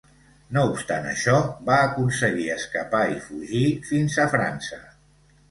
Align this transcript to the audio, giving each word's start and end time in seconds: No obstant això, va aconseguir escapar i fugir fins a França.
No 0.55 0.61
obstant 0.69 1.03
això, 1.09 1.35
va 1.67 1.75
aconseguir 1.89 2.47
escapar 2.55 3.03
i 3.11 3.19
fugir 3.27 3.63
fins 3.93 4.19
a 4.27 4.29
França. 4.35 4.83